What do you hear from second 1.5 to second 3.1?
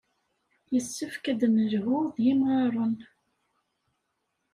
nelhu d yimɣaren.